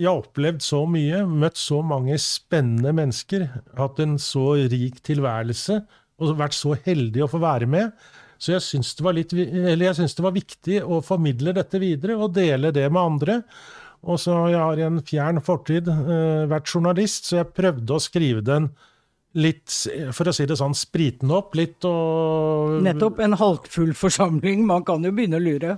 jeg 0.00 0.08
har 0.08 0.18
opplevd 0.18 0.64
så 0.64 0.80
mye, 0.90 1.22
møtt 1.28 1.60
så 1.60 1.78
mange 1.86 2.16
spennende 2.22 2.90
mennesker, 2.96 3.46
hatt 3.78 4.00
en 4.02 4.16
så 4.22 4.54
rik 4.72 4.98
tilværelse 5.06 5.78
og 6.20 6.38
vært 6.40 6.56
så 6.56 6.74
heldig 6.86 7.22
å 7.24 7.30
få 7.30 7.40
være 7.42 7.68
med. 7.70 7.94
Så 8.40 8.54
jeg 8.54 8.64
syns 8.64 8.94
det, 8.96 9.26
det, 9.36 10.24
var 10.24 10.32
viktig 10.32 10.80
å 10.80 11.02
formidle 11.04 11.52
dette 11.56 11.80
videre 11.82 12.16
og 12.16 12.32
dele 12.38 12.72
det 12.72 12.86
med 12.88 13.02
andre. 13.02 13.36
Og 14.08 14.20
så 14.22 14.36
jeg 14.48 14.60
har 14.60 14.80
i 14.80 14.86
en 14.86 15.02
fjern 15.04 15.42
fortid 15.44 15.90
uh, 15.90 16.46
vært 16.50 16.70
journalist, 16.72 17.28
så 17.28 17.42
jeg 17.42 17.52
prøvde 17.56 17.96
å 17.96 18.02
skrive 18.02 18.44
den 18.44 18.70
litt, 19.38 19.70
for 20.16 20.30
å 20.30 20.34
si 20.34 20.46
det 20.48 20.56
sånn, 20.58 20.74
spritende 20.74 21.36
opp 21.36 21.54
litt 21.58 21.84
og 21.86 22.80
Nettopp. 22.82 23.20
En 23.22 23.36
halvfull 23.38 23.92
forsamling. 23.94 24.64
Man 24.66 24.82
kan 24.88 25.04
jo 25.06 25.12
begynne 25.14 25.38
å 25.38 25.44
lure. 25.44 25.76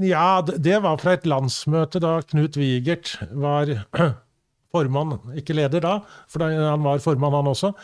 Ja, 0.00 0.40
det 0.40 0.78
var 0.84 1.00
fra 1.02 1.16
et 1.18 1.26
landsmøte 1.28 2.00
da 2.00 2.18
Knut 2.24 2.56
Wigert 2.56 3.16
var 3.34 3.74
formann, 4.72 5.18
ikke 5.36 5.56
leder 5.58 5.84
da, 5.84 5.98
for 6.30 6.46
han 6.46 6.86
var 6.86 7.02
formann 7.04 7.36
han 7.36 7.50
også. 7.50 7.74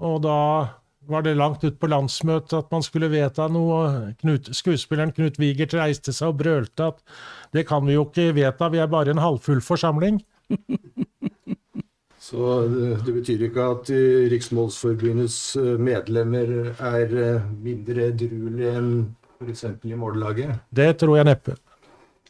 Og 0.00 0.20
da 0.24 0.36
var 1.08 1.22
det 1.24 1.36
langt 1.38 1.64
ut 1.64 1.78
på 1.80 1.88
landsmøtet 1.90 2.56
at 2.58 2.72
man 2.72 2.84
skulle 2.84 3.10
vedta 3.12 3.48
noe. 3.52 4.12
Knut, 4.20 4.50
skuespilleren 4.56 5.14
Knut 5.16 5.40
Wigert 5.40 5.74
reiste 5.78 6.12
seg 6.14 6.34
og 6.34 6.40
brølte 6.42 6.90
at 6.92 7.00
det 7.56 7.66
kan 7.68 7.86
vi 7.86 7.96
jo 7.96 8.04
ikke 8.08 8.34
vedta, 8.36 8.68
vi 8.72 8.82
er 8.82 8.90
bare 8.90 9.14
en 9.14 9.22
halvfull 9.22 9.62
forsamling. 9.64 10.20
Så 12.20 12.60
det 13.02 13.14
betyr 13.16 13.46
ikke 13.48 13.64
at 13.72 13.88
Riksmålsforbundets 14.30 15.56
eh, 15.58 15.78
medlemmer 15.80 16.52
er 16.76 17.14
eh, 17.16 17.48
mindre 17.64 18.10
edruelige 18.12 18.74
enn 18.78 18.92
f.eks. 19.40 19.64
i 19.88 19.98
Mållaget? 19.98 20.60
Det 20.68 20.92
tror 21.00 21.16
jeg 21.16 21.26
neppe. 21.26 21.56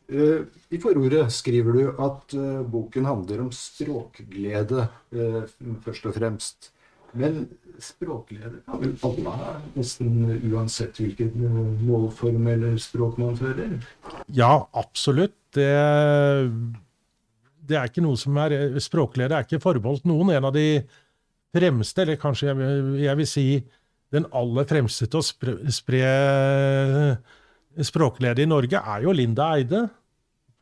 Eh, 0.08 0.46
I 0.72 0.80
forordet 0.80 1.26
skriver 1.34 1.76
du 1.76 2.02
at 2.06 2.36
boken 2.70 3.10
handler 3.10 3.44
om 3.44 3.50
språkglede, 3.52 4.86
først 5.84 6.06
og 6.06 6.16
fremst. 6.16 6.70
Men 7.16 7.48
språkleder 7.80 8.60
kan 8.66 8.82
vel 8.82 8.92
alle 9.06 9.54
nesten 9.74 10.28
uansett 10.52 11.00
hvilken 11.00 11.32
målform 11.86 12.46
eller 12.52 12.76
språk 12.80 13.18
man 13.20 13.38
fører? 13.38 13.78
Ja, 14.26 14.68
absolutt. 14.76 15.36
Det, 15.56 15.66
det 17.66 17.78
er 17.78 17.88
ikke 17.90 18.04
noe 18.04 18.18
som 18.20 18.36
er 18.38 18.76
Språkleder 18.78 19.40
er 19.40 19.46
ikke 19.48 19.62
forbeholdt 19.62 20.06
noen. 20.06 20.30
En 20.36 20.46
av 20.46 20.54
de 20.54 20.84
fremste, 21.56 22.04
eller 22.04 22.20
kanskje 22.20 22.52
jeg, 22.52 22.80
jeg 23.02 23.18
vil 23.18 23.28
si 23.28 23.46
den 24.14 24.26
aller 24.34 24.66
fremste 24.70 25.06
til 25.10 25.22
å 25.22 25.26
spre, 25.26 25.56
spre 25.74 26.04
språkleder 27.86 28.44
i 28.44 28.50
Norge, 28.50 28.78
er 28.78 29.06
jo 29.06 29.14
Linda 29.14 29.52
Eide 29.56 29.84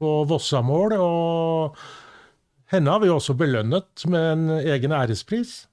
på 0.00 0.22
Vossamål. 0.28 0.96
Og 1.00 1.78
henne 2.72 2.92
har 2.94 3.04
vi 3.04 3.12
også 3.12 3.36
belønnet 3.36 4.08
med 4.08 4.32
en 4.32 4.50
egen 4.60 4.96
ærespris. 4.96 5.67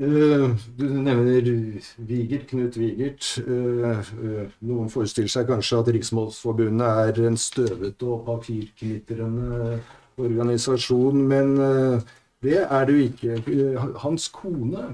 Uh, 0.00 0.50
du 0.78 0.88
nevner 0.90 1.40
Vigert, 1.98 2.48
Knut 2.48 2.76
Vigert. 2.76 3.38
Uh, 3.46 4.00
uh, 4.18 4.48
noen 4.66 4.90
forestiller 4.90 5.30
seg 5.30 5.46
kanskje 5.46 5.78
at 5.78 5.90
Riksmålsforbundet 5.94 6.82
er 7.04 7.20
en 7.28 7.38
støvete 7.38 8.08
og 8.10 8.24
papirknitrende 8.26 9.78
organisasjon, 10.18 11.22
men 11.30 11.54
det 12.42 12.58
er 12.64 12.84
det 12.86 12.94
jo 12.94 13.06
ikke. 13.06 13.94
Hans 14.02 14.28
kone, 14.34 14.92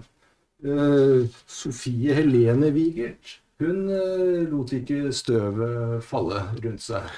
Sofie 1.48 2.14
Helene 2.16 2.70
Vigert, 2.72 3.40
hun 3.60 3.84
lot 4.52 4.72
ikke 4.72 5.12
støvet 5.12 6.00
falle 6.04 6.44
rundt 6.64 6.84
seg. 6.84 7.08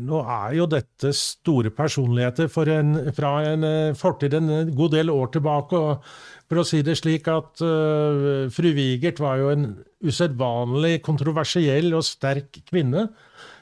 Nå 0.00 0.22
er 0.24 0.54
jo 0.56 0.68
dette 0.70 1.10
store 1.12 1.68
personligheter 1.74 2.48
en, 2.72 2.94
fra 3.12 3.32
en 3.50 3.66
fortid 3.98 4.34
en 4.38 4.70
god 4.72 4.94
del 4.94 5.10
år 5.12 5.34
tilbake. 5.34 5.76
og 5.76 6.06
for 6.52 6.60
å 6.60 6.66
si 6.68 6.82
det 6.84 6.98
slik 7.00 7.30
at 7.32 7.62
uh, 7.64 8.44
fru 8.52 8.74
Wigert 8.76 9.22
var 9.24 9.38
jo 9.40 9.46
en 9.54 9.70
usedvanlig 10.04 10.98
kontroversiell 11.00 11.94
og 11.96 12.04
sterk 12.04 12.58
kvinne. 12.68 13.06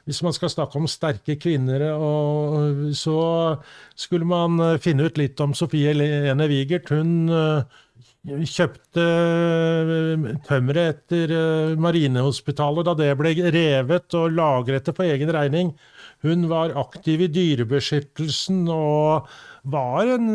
Hvis 0.08 0.18
man 0.26 0.34
skal 0.34 0.50
snakke 0.50 0.80
om 0.80 0.88
sterke 0.90 1.37
kvinner, 1.38 1.84
og 1.94 2.90
så 2.99 3.20
skulle 3.94 4.26
man 4.26 4.58
finne 4.82 5.06
ut 5.06 5.20
litt 5.20 5.38
om 5.44 5.54
Sofie 5.54 5.92
Lene 5.94 6.49
Wigert. 6.50 6.90
Hun 6.90 7.30
uh, 7.30 7.62
kjøpte 8.26 9.06
tømmeret 10.49 10.96
etter 10.96 11.78
Marinehospitalet 11.78 12.90
da 12.90 12.96
det 12.99 13.12
ble 13.20 13.37
revet, 13.54 14.18
og 14.18 14.34
lagret 14.34 14.90
det 14.90 14.96
på 14.99 15.06
egen 15.06 15.30
regning. 15.37 15.70
Hun 16.24 16.48
var 16.50 16.74
aktiv 16.76 17.22
i 17.24 17.30
dyrebeskyttelsen 17.32 18.66
og 18.72 19.28
var 19.72 20.08
en 20.16 20.28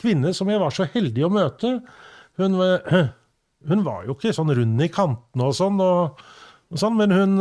kvinne 0.00 0.32
som 0.36 0.48
jeg 0.48 0.60
var 0.62 0.72
så 0.72 0.86
heldig 0.92 1.26
å 1.26 1.32
møte. 1.32 1.72
Hun, 2.40 2.56
hun 3.70 3.84
var 3.84 4.06
jo 4.06 4.16
ikke 4.16 4.32
sånn 4.36 4.54
rund 4.56 4.80
i 4.80 4.88
kantene 4.92 5.48
og 5.50 5.56
sånn, 5.58 5.80
og, 5.84 6.22
og 6.72 6.80
sånn 6.80 6.96
men 6.96 7.12
hun, 7.12 7.34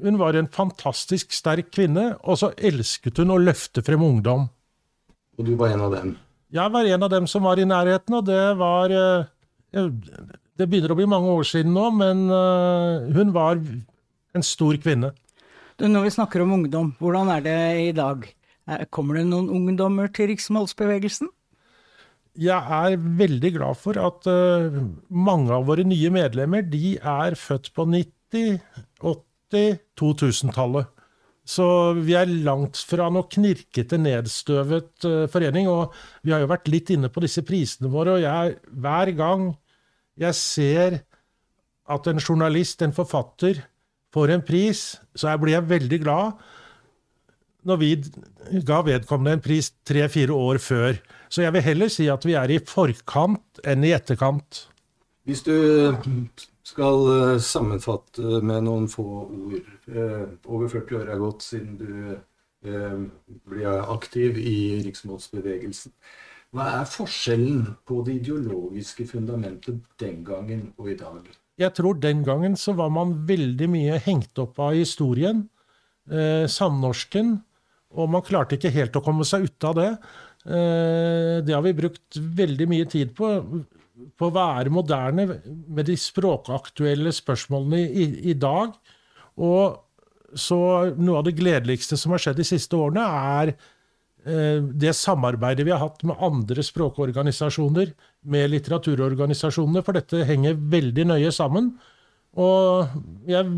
hun, 0.00 0.20
var 0.20 0.38
en 0.40 0.48
fantastisk 0.52 1.36
sterk 1.36 1.68
kvinne, 1.74 2.14
og 2.24 2.40
så 2.40 2.54
elsket 2.56 3.20
hun 3.20 3.34
å 3.34 3.40
løfte 3.42 3.84
frem 3.84 4.04
ungdom. 4.06 4.48
Og 5.36 5.48
du 5.48 5.52
var 5.60 5.74
en 5.74 5.84
av 5.84 5.92
dem? 5.92 6.14
Jeg 6.54 6.70
var 6.70 6.86
en 6.86 7.04
av 7.04 7.10
dem 7.12 7.26
som 7.28 7.44
var 7.44 7.60
i 7.60 7.66
nærheten, 7.68 8.16
og 8.16 8.24
det 8.28 8.42
var 8.60 8.92
eh, 8.94 9.26
Det 10.54 10.68
begynner 10.70 10.92
å 10.94 10.96
bli 10.96 11.08
mange 11.10 11.32
år 11.34 11.48
siden 11.50 11.74
nå, 11.74 11.88
men 11.98 12.24
eh, 12.30 13.12
hun 13.16 13.34
var 13.34 13.58
en 13.58 14.46
stor 14.46 14.78
kvinne. 14.80 15.10
Når 15.82 16.04
vi 16.06 16.10
snakker 16.14 16.44
om 16.44 16.52
ungdom, 16.54 16.92
hvordan 17.02 17.30
er 17.34 17.40
det 17.42 17.60
i 17.88 17.94
dag? 17.96 18.22
Eh, 18.70 18.84
kommer 18.94 19.18
det 19.18 19.24
noen 19.26 19.48
ungdommer 19.50 20.06
til 20.14 20.30
riksmålsbevegelsen? 20.30 21.30
Jeg 22.38 22.58
er 22.58 22.94
veldig 22.98 23.50
glad 23.56 23.78
for 23.78 23.98
at 23.98 24.26
uh, 24.26 24.74
mange 25.10 25.54
av 25.54 25.66
våre 25.66 25.84
nye 25.86 26.10
medlemmer 26.14 26.62
de 26.66 26.96
er 26.98 27.36
født 27.38 27.72
på 27.74 27.86
90-, 27.90 28.58
80-, 29.02 29.76
2000-tallet. 29.98 30.90
Så 31.44 31.66
vi 31.98 32.16
er 32.18 32.30
langt 32.46 32.78
fra 32.88 33.10
noe 33.12 33.28
knirkete, 33.30 33.98
nedstøvet 34.02 35.06
uh, 35.06 35.26
forening. 35.30 35.70
Og 35.70 35.94
vi 36.22 36.34
har 36.34 36.42
jo 36.42 36.50
vært 36.54 36.70
litt 36.70 36.94
inne 36.94 37.10
på 37.10 37.22
disse 37.22 37.42
prisene 37.46 37.90
våre, 37.90 38.16
og 38.16 38.24
jeg, 38.24 38.58
hver 38.78 39.14
gang 39.18 39.50
jeg 40.22 40.38
ser 40.38 41.00
at 41.90 42.06
en 42.10 42.22
journalist, 42.22 42.82
en 42.82 42.94
forfatter, 42.94 43.62
får 44.14 44.34
en 44.34 44.44
pris, 44.46 44.86
så 45.14 45.34
blir 45.42 45.58
jeg 45.58 45.70
veldig 45.70 46.00
glad 46.04 46.44
når 47.64 47.80
vi 47.80 47.90
ga 48.68 48.82
vedkommende 48.84 49.38
en 49.38 49.44
pris 49.44 49.70
tre-fire 49.88 50.34
år 50.36 50.60
før. 50.60 50.98
Så 51.32 51.42
jeg 51.42 51.54
vil 51.54 51.64
heller 51.64 51.92
si 51.92 52.08
at 52.12 52.24
vi 52.26 52.36
er 52.38 52.52
i 52.52 52.60
forkant 52.60 53.62
enn 53.64 53.86
i 53.86 53.94
etterkant. 53.96 54.66
Hvis 55.24 55.40
du 55.46 55.54
skal 56.64 57.08
eh, 57.14 57.40
sammenfatte 57.40 58.40
med 58.44 58.66
noen 58.66 58.86
få 58.92 59.04
ord 59.24 59.56
eh, 59.88 60.26
Over 60.44 60.68
40 60.68 61.00
år 61.00 61.12
er 61.12 61.22
gått 61.22 61.46
siden 61.46 61.78
du 61.80 61.90
eh, 62.12 62.98
ble 63.48 63.78
aktiv 63.96 64.38
i 64.40 64.56
riksmålsbevegelsen. 64.84 65.94
Hva 66.54 66.68
er 66.78 66.88
forskjellen 66.88 67.64
på 67.88 68.02
det 68.06 68.20
ideologiske 68.20 69.08
fundamentet 69.10 69.80
den 70.00 70.22
gangen 70.24 70.68
og 70.76 70.92
i 70.92 70.98
dag? 71.00 71.24
Jeg 71.60 71.74
tror 71.76 71.98
den 72.02 72.24
gangen 72.26 72.56
så 72.58 72.74
var 72.74 72.90
man 72.90 73.14
veldig 73.28 73.68
mye 73.70 73.98
hengt 74.02 74.38
opp 74.42 74.58
av 74.58 74.74
historien, 74.74 75.44
eh, 76.10 76.46
samnorsken, 76.50 77.36
og 77.94 78.10
man 78.10 78.24
klarte 78.26 78.58
ikke 78.58 78.74
helt 78.74 78.96
å 78.98 79.04
komme 79.04 79.24
seg 79.24 79.46
ut 79.46 79.68
av 79.70 79.76
det. 79.78 79.90
Eh, 80.44 81.40
det 81.46 81.54
har 81.54 81.62
vi 81.62 81.76
brukt 81.78 82.18
veldig 82.18 82.68
mye 82.68 82.90
tid 82.90 83.14
på. 83.14 83.30
På 84.18 84.26
å 84.26 84.34
være 84.34 84.72
moderne 84.74 85.28
med 85.46 85.86
de 85.86 85.94
språkaktuelle 85.94 87.12
spørsmålene 87.14 87.78
i, 87.86 88.06
i 88.30 88.34
dag. 88.34 88.72
Og 89.38 89.78
så 90.34 90.58
noe 90.98 91.20
av 91.20 91.28
det 91.28 91.36
gledeligste 91.38 91.96
som 91.96 92.10
har 92.10 92.22
skjedd 92.24 92.40
de 92.40 92.46
siste 92.48 92.74
årene, 92.74 93.04
er 93.06 93.54
det 94.24 94.94
samarbeidet 94.96 95.66
vi 95.66 95.72
har 95.74 95.82
hatt 95.82 96.00
med 96.08 96.16
andre 96.24 96.62
språkorganisasjoner, 96.64 97.90
med 98.24 98.52
litteraturorganisasjonene, 98.54 99.82
for 99.84 99.98
dette 99.98 100.24
henger 100.24 100.56
veldig 100.56 101.04
nøye 101.10 101.32
sammen. 101.34 101.74
Og 102.40 102.88
jeg 103.28 103.42
er 103.42 103.50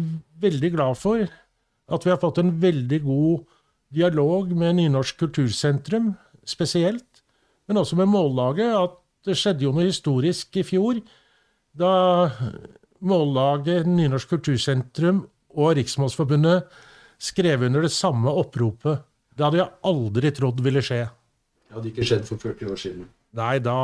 veldig 0.43 0.73
glad 0.75 0.99
for 0.99 1.23
at 1.23 2.07
vi 2.07 2.11
har 2.11 2.21
fått 2.21 2.41
en 2.43 2.51
veldig 2.61 2.99
god 3.05 3.45
dialog 3.95 4.51
med 4.59 4.81
Nynorsk 4.81 5.21
kultursentrum 5.23 6.15
spesielt, 6.47 7.23
men 7.67 7.81
også 7.81 7.99
med 7.99 8.11
Mållaget. 8.11 8.75
At 8.75 8.99
det 9.27 9.39
skjedde 9.39 9.67
jo 9.67 9.73
noe 9.75 9.89
historisk 9.89 10.59
i 10.59 10.67
fjor, 10.67 11.01
da 11.77 12.31
Mållaget, 13.07 13.87
Nynorsk 13.87 14.35
kultursentrum 14.35 15.25
og 15.57 15.77
Riksmålsforbundet 15.79 16.67
skrev 17.23 17.65
under 17.69 17.87
det 17.87 17.95
samme 17.95 18.33
oppropet. 18.35 19.01
Det 19.37 19.45
hadde 19.45 19.61
jeg 19.61 19.73
aldri 19.91 20.33
trodd 20.37 20.63
ville 20.65 20.83
skje. 20.85 21.05
Det 21.67 21.77
hadde 21.77 21.93
ikke 21.93 22.09
skjedd 22.09 22.27
for 22.29 22.41
40 22.41 22.73
år 22.73 22.81
siden. 22.81 23.07
Nei, 23.37 23.57
da 23.61 23.77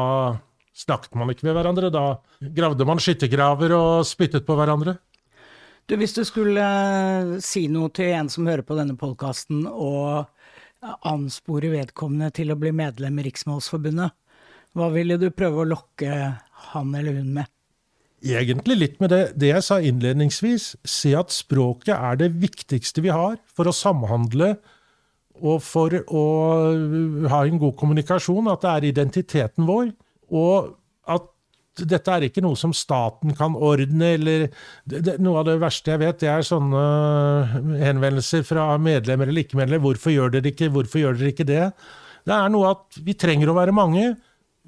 snakket 0.73 1.17
man 1.19 1.33
ikke 1.33 1.47
med 1.49 1.57
hverandre. 1.59 1.91
Da 1.93 2.05
gravde 2.57 2.87
man 2.89 3.03
skyttergraver 3.03 3.75
og 3.77 4.07
spyttet 4.09 4.47
på 4.49 4.57
hverandre. 4.57 4.97
Du, 5.91 5.97
hvis 6.01 6.15
du 6.17 6.23
skulle 6.25 6.63
eh, 6.63 7.39
si 7.45 7.67
noe 7.69 7.91
til 7.93 8.15
en 8.15 8.31
som 8.33 8.47
hører 8.49 8.65
på 8.65 8.79
denne 8.79 8.97
podkasten, 8.97 9.67
og 9.67 10.31
anspore 11.07 11.71
vedkommende 11.73 12.33
til 12.35 12.53
å 12.55 12.59
bli 12.59 12.73
medlem 12.75 13.19
i 13.21 13.27
Riksmålsforbundet, 13.29 14.15
hva 14.73 14.89
ville 14.95 15.19
du 15.21 15.29
prøve 15.35 15.63
å 15.63 15.69
lokke 15.69 16.13
han 16.73 16.95
eller 16.97 17.19
hun 17.21 17.35
med? 17.37 17.51
Egentlig 18.23 18.77
litt 18.79 19.01
med 19.03 19.11
det, 19.11 19.23
det 19.37 19.51
jeg 19.51 19.67
sa 19.67 19.81
innledningsvis. 19.83 20.73
Se 20.87 21.13
at 21.19 21.35
språket 21.35 21.93
er 21.97 22.21
det 22.21 22.31
viktigste 22.41 23.03
vi 23.05 23.11
har 23.13 23.37
for 23.51 23.69
å 23.69 23.75
samhandle 23.75 24.55
og 25.41 25.63
for 25.65 25.95
å 26.13 26.25
ha 27.33 27.43
en 27.47 27.61
god 27.61 27.77
kommunikasjon. 27.81 28.51
At 28.53 28.65
det 28.65 28.73
er 28.73 28.89
identiteten 28.93 29.69
vår. 29.69 29.93
Og 30.33 30.73
at 31.11 31.29
dette 31.89 32.13
er 32.13 32.27
ikke 32.27 32.43
noe 32.45 32.59
som 32.59 32.75
staten 32.77 33.33
kan 33.37 33.57
ordne, 33.57 34.13
eller 34.19 34.45
det, 34.85 35.17
Noe 35.23 35.41
av 35.41 35.49
det 35.49 35.57
verste 35.63 35.95
jeg 35.95 36.03
vet, 36.03 36.21
det 36.21 36.29
er 36.29 36.45
sånne 36.45 36.83
henvendelser 37.81 38.45
fra 38.45 38.69
medlemmer 38.83 39.31
eller 39.31 39.47
ikke-medlemmer. 39.47 39.87
Hvorfor 39.87 40.13
gjør 40.13 40.37
dere 40.37 40.53
ikke 40.53 40.69
Hvorfor 40.75 41.01
gjør 41.01 41.19
dere 41.19 41.33
ikke 41.33 41.49
det? 41.49 41.65
Det 42.29 42.37
er 42.37 42.53
noe 42.53 42.75
at 42.77 43.01
vi 43.03 43.17
trenger 43.19 43.51
å 43.51 43.57
være 43.57 43.75
mange. 43.75 44.13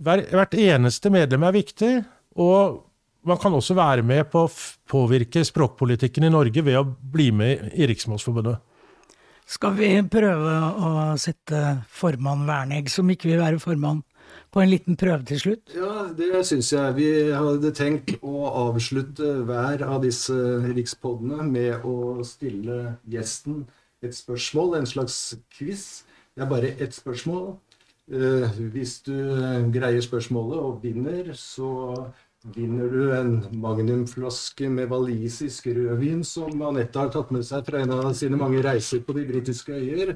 Hver, 0.01 0.25
hvert 0.33 0.57
eneste 0.59 1.13
medlem 1.13 1.45
er 1.47 1.55
viktig. 1.55 1.93
Og 2.41 2.81
man 3.25 3.39
kan 3.41 3.55
også 3.57 3.77
være 3.77 4.05
med 4.05 4.27
på 4.33 4.45
å 4.45 4.53
påvirke 4.91 5.45
språkpolitikken 5.47 6.27
i 6.27 6.33
Norge 6.33 6.65
ved 6.65 6.81
å 6.81 6.87
bli 6.89 7.31
med 7.37 7.71
i 7.73 7.87
Riksmålsforbundet. 7.89 8.59
Skal 9.45 9.75
vi 9.77 9.89
prøve 10.09 10.53
å 10.81 10.91
sette 11.21 11.61
formann 11.93 12.47
Wernegg, 12.49 12.89
som 12.93 13.11
ikke 13.13 13.29
vil 13.29 13.43
være 13.43 13.61
formann, 13.61 14.01
på 14.55 14.63
en 14.63 14.71
liten 14.71 14.97
prøve 14.97 15.27
til 15.29 15.41
slutt? 15.43 15.75
Ja, 15.77 16.07
det 16.17 16.41
syns 16.49 16.73
jeg. 16.73 16.97
Vi 16.97 17.09
hadde 17.35 17.75
tenkt 17.77 18.15
å 18.25 18.49
avslutte 18.65 19.35
hver 19.45 19.85
av 19.85 20.01
disse 20.07 20.37
rikspoddene 20.65 21.45
med 21.51 21.85
å 21.85 22.25
stille 22.25 22.97
gjesten 23.11 23.67
et 24.05 24.17
spørsmål, 24.17 24.79
en 24.79 24.89
slags 24.89 25.19
quiz. 25.53 26.05
Det 26.35 26.45
er 26.45 26.51
bare 26.51 26.73
ett 26.81 26.97
spørsmål. 26.97 27.55
Eh, 28.13 28.59
hvis 28.73 28.99
du 29.05 29.17
greier 29.73 30.01
spørsmålet 30.05 30.59
og 30.61 30.83
vinner, 30.83 31.33
så 31.37 32.09
vinner 32.53 32.89
du 32.89 33.13
en 33.17 33.47
magnumflaske 33.57 34.69
med 34.69 34.89
walisisk 34.91 35.67
rødvin 35.67 36.25
som 36.25 36.63
Anette 36.63 36.99
har 36.99 37.13
tatt 37.13 37.31
med 37.33 37.45
seg 37.47 37.65
fra 37.65 37.81
en 37.81 37.95
av 37.97 38.11
sine 38.17 38.37
mange 38.37 38.61
reiser 38.65 39.01
på 39.05 39.17
de 39.17 39.25
britiske 39.29 39.73
øyer. 39.73 40.15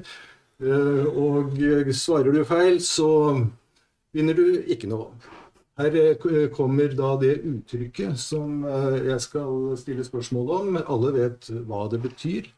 Eh, 0.61 1.05
og 1.07 1.57
svarer 1.95 2.31
du 2.35 2.43
feil, 2.45 2.81
så 2.83 3.09
vinner 4.13 4.37
du 4.37 4.61
ikke 4.67 4.91
noe. 4.91 5.09
Her 5.79 5.95
eh, 5.95 6.49
kommer 6.53 6.93
da 6.93 7.15
det 7.21 7.39
uttrykket 7.47 8.19
som 8.19 8.65
eh, 8.67 9.07
jeg 9.09 9.21
skal 9.25 9.77
stille 9.79 10.05
spørsmål 10.05 10.55
om. 10.59 10.81
Alle 10.85 11.13
vet 11.17 11.49
hva 11.65 11.87
det 11.89 12.01
betyr, 12.05 12.53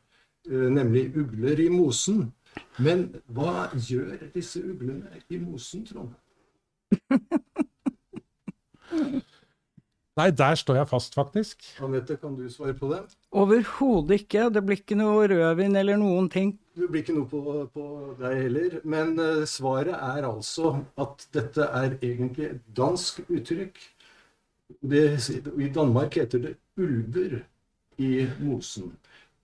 nemlig 0.49 1.11
ugler 1.15 1.59
i 1.61 1.69
mosen. 1.69 2.31
Men 2.81 3.07
hva 3.31 3.69
gjør 3.77 4.17
disse 4.33 4.59
uglene 4.59 5.21
i 5.29 5.37
mosen, 5.39 5.85
Trond? 5.87 6.17
Nei, 10.21 10.29
der 10.37 10.57
står 10.59 10.75
jeg 10.77 10.89
fast, 10.91 11.15
faktisk. 11.17 11.63
Anette, 11.81 12.15
kan 12.21 12.35
du 12.37 12.43
svare 12.51 12.75
på 12.77 12.91
det? 12.91 12.99
Overhodet 13.33 14.19
ikke. 14.21 14.49
Det 14.53 14.61
blir 14.67 14.77
ikke 14.77 14.97
noe 14.99 15.23
rødvin 15.31 15.77
eller 15.79 15.97
noen 15.97 16.27
ting. 16.29 16.51
Det 16.77 16.89
blir 16.91 17.01
ikke 17.01 17.15
noe 17.15 17.29
på, 17.31 17.41
på 17.73 17.85
deg 18.19 18.35
heller. 18.43 18.75
Men 18.85 19.15
uh, 19.17 19.41
svaret 19.49 19.95
er 19.97 20.27
altså 20.29 20.75
at 21.01 21.25
dette 21.33 21.65
er 21.65 21.95
egentlig 21.95 22.51
et 22.51 22.61
dansk 22.77 23.23
uttrykk. 23.25 23.81
Det, 24.93 25.05
I 25.57 25.71
Danmark 25.73 26.19
heter 26.21 26.45
det 26.45 26.53
ulver 26.77 27.39
i 27.97 28.11
mosen. 28.43 28.93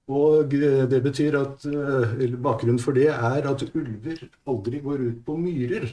Og 0.08 0.54
eh, 0.56 0.86
det 0.88 1.02
betyr 1.04 1.36
at 1.42 1.66
uh, 1.68 2.38
Bakgrunnen 2.38 2.80
for 2.80 2.96
det 2.96 3.10
er 3.16 3.50
at 3.50 3.66
ulver 3.74 4.28
aldri 4.48 4.86
går 4.86 5.08
ut 5.10 5.26
på 5.26 5.42
myrer. 5.42 5.90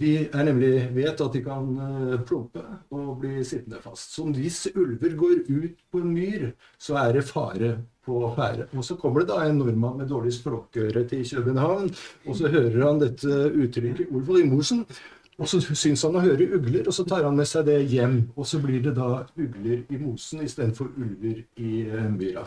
De 0.00 0.10
er 0.24 0.44
nemlig 0.48 0.72
vet 0.96 1.20
at 1.20 1.34
de 1.36 1.42
kan 1.44 1.70
eh, 1.84 2.18
plumpe 2.24 2.62
og 2.96 3.18
bli 3.20 3.44
sittende 3.44 3.82
fast. 3.84 4.14
Så 4.14 4.24
hvis 4.32 4.62
ulver 4.72 5.16
går 5.18 5.42
ut 5.50 5.82
på 5.92 6.00
en 6.00 6.14
myr, 6.14 6.50
så 6.80 6.96
er 7.02 7.18
det 7.18 7.26
fare 7.28 7.74
på 8.06 8.22
ferde. 8.36 8.66
Og 8.72 8.84
så 8.86 8.96
kommer 8.96 9.20
det 9.20 9.30
da 9.34 9.42
en 9.44 9.60
nordmann 9.60 10.00
med 10.00 10.08
dårlig 10.08 10.32
språkøre 10.38 11.04
til 11.10 11.24
København, 11.28 11.90
og 12.26 12.36
så 12.36 12.48
hører 12.48 12.86
han 12.86 13.00
dette 13.02 13.40
uttrykket 13.50 14.08
'ulv 14.08 14.36
i 14.40 14.48
mosen'. 14.48 14.86
Og 15.40 15.48
så 15.48 15.60
syns 15.60 16.02
han 16.04 16.16
å 16.18 16.20
høre 16.20 16.50
ugler, 16.52 16.84
og 16.84 16.92
så 16.92 17.04
tar 17.08 17.24
han 17.24 17.36
med 17.36 17.48
seg 17.48 17.64
det 17.64 17.78
hjem. 17.88 18.18
Og 18.36 18.46
så 18.46 18.60
blir 18.60 18.82
det 18.84 18.92
da 18.98 19.22
ugler 19.40 19.86
i 19.88 20.00
mosen 20.00 20.42
istedenfor 20.44 20.90
ulver 21.00 21.40
i 21.56 21.86
eh, 21.88 22.08
myra. 22.12 22.44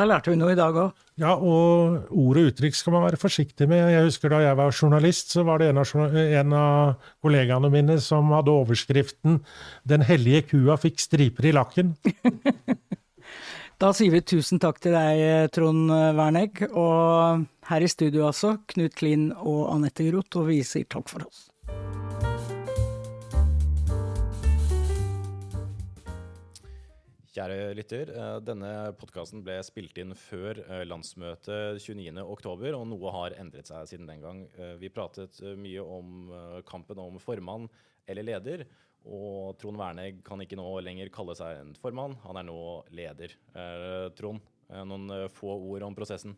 Da 0.00 0.06
lærte 0.08 0.32
vi 0.32 0.38
noe 0.40 0.54
i 0.54 0.56
dag 0.56 0.72
òg. 0.80 1.00
Ja, 1.20 1.34
og 1.36 2.06
ord 2.08 2.38
og 2.40 2.46
uttrykk 2.48 2.76
skal 2.78 2.94
man 2.94 3.02
være 3.04 3.18
forsiktig 3.20 3.66
med. 3.68 3.82
Jeg 3.92 4.06
husker 4.06 4.32
Da 4.32 4.38
jeg 4.40 4.56
var 4.56 4.72
journalist, 4.72 5.34
så 5.34 5.44
var 5.44 5.60
det 5.60 5.68
en 5.68 5.80
av, 5.82 6.14
en 6.16 6.54
av 6.56 6.94
kollegaene 7.20 7.68
mine 7.68 7.98
som 8.00 8.32
hadde 8.32 8.48
overskriften 8.48 9.42
'Den 9.84 10.00
hellige 10.00 10.46
kua 10.54 10.78
fikk 10.80 10.96
striper 11.04 11.44
i 11.44 11.52
lakken'. 11.52 11.92
da 13.82 13.92
sier 13.92 14.10
vi 14.10 14.24
tusen 14.24 14.58
takk 14.58 14.80
til 14.80 14.96
deg, 14.96 15.52
Trond 15.52 15.92
Wernegg. 15.92 16.64
Og 16.72 17.44
her 17.68 17.84
i 17.84 17.92
studio 17.92 18.24
altså, 18.32 18.56
Knut 18.72 18.96
Klin 18.96 19.34
og 19.36 19.68
Anette 19.74 20.08
Groth, 20.08 20.40
og 20.40 20.48
vi 20.48 20.62
sier 20.64 20.88
takk 20.88 21.12
for 21.12 21.28
oss. 21.28 21.50
Kjære 27.40 27.72
lytter, 27.72 28.10
eh, 28.12 28.38
denne 28.44 28.70
podkasten 29.00 29.40
ble 29.40 29.54
spilt 29.64 29.96
inn 29.96 30.12
før 30.12 30.58
eh, 30.60 30.82
landsmøtet 30.84 31.78
29.10, 31.80 32.74
og 32.76 32.82
noe 32.90 33.12
har 33.14 33.36
endret 33.40 33.70
seg 33.70 33.86
siden 33.88 34.10
den 34.10 34.20
gang. 34.20 34.42
Eh, 34.60 34.74
vi 34.76 34.90
pratet 34.92 35.38
mye 35.56 35.80
om 35.80 36.34
kampen 36.68 37.00
om 37.00 37.16
formann 37.16 37.64
eller 38.04 38.26
leder, 38.28 38.66
og 39.08 39.56
Trond 39.56 39.80
Wernegg 39.80 40.18
kan 40.26 40.44
ikke 40.44 40.58
nå 40.60 40.66
lenger 40.84 41.08
kalle 41.14 41.32
seg 41.38 41.62
en 41.62 41.72
formann, 41.80 42.18
han 42.26 42.42
er 42.42 42.44
nå 42.44 42.58
leder. 42.92 43.32
Trond, 44.18 44.44
noen 44.68 45.08
få 45.32 45.54
ord 45.70 45.86
om 45.86 45.96
prosessen? 45.96 46.36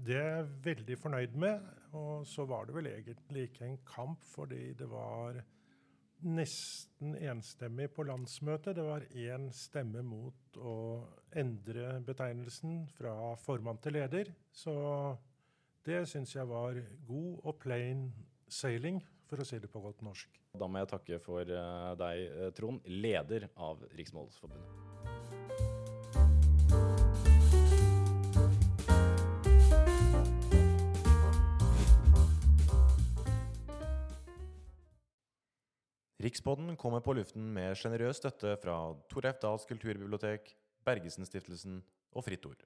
Det 0.00 0.16
er 0.16 0.30
jeg 0.30 0.48
veldig 0.70 0.96
fornøyd 1.02 1.36
med. 1.44 1.68
Og 1.96 2.24
så 2.28 2.48
var 2.48 2.64
det 2.64 2.78
vel 2.78 2.88
egentlig 2.88 3.50
ikke 3.50 3.68
en 3.68 3.78
kamp, 3.84 4.24
fordi 4.32 4.70
det 4.80 4.88
var 4.88 5.42
nesten 6.24 7.16
enstemmig 7.20 7.90
på 7.94 8.06
landsmøtet. 8.08 8.76
Det 8.76 8.84
var 8.86 9.04
én 9.12 9.50
stemme 9.54 10.02
mot 10.06 10.58
å 10.58 10.76
endre 11.36 11.98
betegnelsen 12.06 12.86
fra 12.96 13.34
formann 13.42 13.80
til 13.84 13.98
leder. 13.98 14.32
Så 14.52 14.74
det 15.86 16.06
syns 16.10 16.34
jeg 16.34 16.48
var 16.50 16.80
god 17.06 17.44
og 17.44 17.60
plain 17.62 18.08
sailing, 18.48 19.02
for 19.26 19.42
å 19.42 19.46
si 19.46 19.58
det 19.58 19.70
på 19.70 19.82
godt 19.82 20.04
norsk. 20.06 20.40
Da 20.56 20.68
må 20.70 20.80
jeg 20.80 20.92
takke 20.92 21.18
for 21.22 21.42
eh, 21.42 21.94
deg, 22.00 22.26
eh, 22.26 22.52
Trond, 22.56 22.86
leder 22.86 23.50
av 23.58 23.82
Riksmålsforbundet. 23.98 24.95
Rikspodden 36.22 36.78
kommer 36.80 37.02
på 37.04 37.12
luften 37.18 37.50
med 37.52 37.76
sjenerøs 37.76 38.22
støtte 38.22 38.54
fra 38.62 38.76
Tor 39.12 39.26
F. 39.28 39.36
Dahls 39.42 39.66
kulturbibliotek, 39.68 40.54
Bergesen-stiftelsen 40.86 41.82
og 42.16 42.24
Fritt 42.24 42.46
Ord. 42.48 42.62